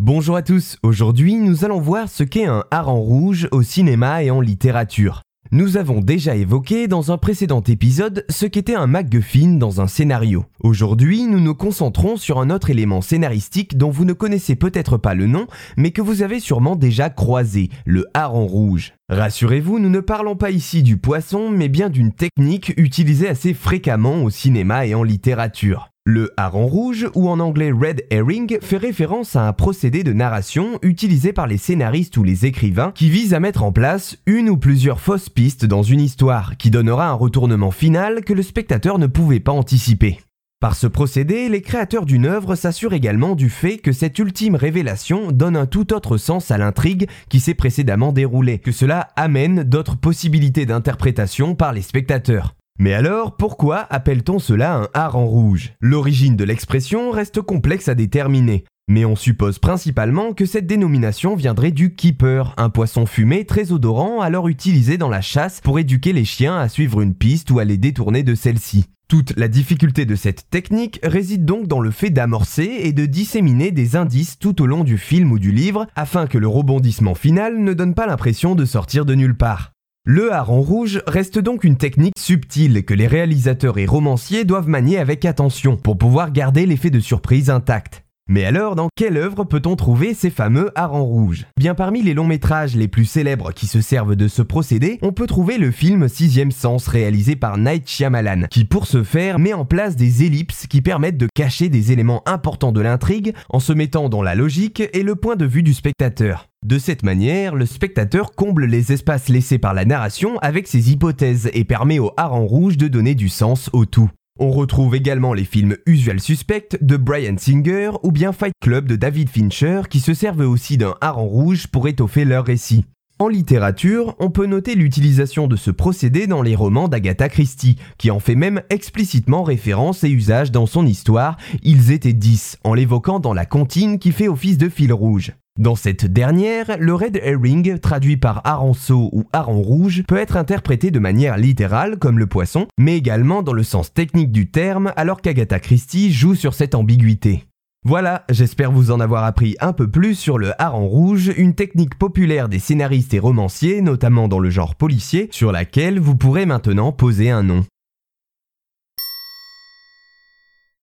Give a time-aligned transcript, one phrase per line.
[0.00, 4.30] Bonjour à tous, aujourd'hui nous allons voir ce qu'est un hareng rouge au cinéma et
[4.30, 5.22] en littérature.
[5.50, 10.44] Nous avons déjà évoqué dans un précédent épisode ce qu'était un MacGuffin dans un scénario.
[10.60, 15.14] Aujourd'hui, nous nous concentrons sur un autre élément scénaristique dont vous ne connaissez peut-être pas
[15.14, 18.92] le nom, mais que vous avez sûrement déjà croisé, le hareng rouge.
[19.08, 24.22] Rassurez-vous, nous ne parlons pas ici du poisson, mais bien d'une technique utilisée assez fréquemment
[24.22, 25.90] au cinéma et en littérature.
[26.10, 30.78] Le hareng rouge, ou en anglais red herring, fait référence à un procédé de narration
[30.80, 34.56] utilisé par les scénaristes ou les écrivains qui vise à mettre en place une ou
[34.56, 39.06] plusieurs fausses pistes dans une histoire, qui donnera un retournement final que le spectateur ne
[39.06, 40.18] pouvait pas anticiper.
[40.60, 45.30] Par ce procédé, les créateurs d'une œuvre s'assurent également du fait que cette ultime révélation
[45.30, 49.98] donne un tout autre sens à l'intrigue qui s'est précédemment déroulée, que cela amène d'autres
[49.98, 52.54] possibilités d'interprétation par les spectateurs.
[52.80, 55.72] Mais alors, pourquoi appelle-t-on cela un hareng rouge?
[55.80, 58.64] L'origine de l'expression reste complexe à déterminer.
[58.88, 64.20] Mais on suppose principalement que cette dénomination viendrait du keeper, un poisson fumé très odorant
[64.20, 67.64] alors utilisé dans la chasse pour éduquer les chiens à suivre une piste ou à
[67.64, 68.86] les détourner de celle-ci.
[69.08, 73.72] Toute la difficulté de cette technique réside donc dans le fait d'amorcer et de disséminer
[73.72, 77.58] des indices tout au long du film ou du livre afin que le rebondissement final
[77.58, 79.72] ne donne pas l'impression de sortir de nulle part.
[80.10, 84.96] Le hareng rouge reste donc une technique subtile que les réalisateurs et romanciers doivent manier
[84.96, 88.07] avec attention pour pouvoir garder l'effet de surprise intact.
[88.30, 91.46] Mais alors, dans quelle œuvre peut-on trouver ces fameux harengs rouges?
[91.56, 95.12] Bien parmi les longs métrages les plus célèbres qui se servent de ce procédé, on
[95.12, 99.54] peut trouver le film Sixième Sens réalisé par Night Shyamalan, qui pour ce faire met
[99.54, 103.72] en place des ellipses qui permettent de cacher des éléments importants de l'intrigue en se
[103.72, 106.48] mettant dans la logique et le point de vue du spectateur.
[106.66, 111.48] De cette manière, le spectateur comble les espaces laissés par la narration avec ses hypothèses
[111.54, 114.10] et permet au hareng rouge de donner du sens au tout.
[114.40, 118.94] On retrouve également les films Usual Suspect de Brian Singer ou bien Fight Club de
[118.94, 122.84] David Fincher qui se servent aussi d'un hareng rouge pour étoffer leur récit.
[123.18, 128.12] En littérature, on peut noter l'utilisation de ce procédé dans les romans d'Agatha Christie, qui
[128.12, 133.18] en fait même explicitement référence et usage dans son histoire Ils étaient dix, en l'évoquant
[133.18, 135.32] dans la comptine qui fait office de fil rouge.
[135.58, 140.92] Dans cette dernière, le red herring, traduit par aranceau ou hareng rouge, peut être interprété
[140.92, 145.20] de manière littérale comme le poisson, mais également dans le sens technique du terme, alors
[145.20, 147.42] qu'Agatha Christie joue sur cette ambiguïté.
[147.84, 151.98] Voilà, j'espère vous en avoir appris un peu plus sur le hareng rouge, une technique
[151.98, 156.92] populaire des scénaristes et romanciers, notamment dans le genre policier, sur laquelle vous pourrez maintenant
[156.92, 157.64] poser un nom.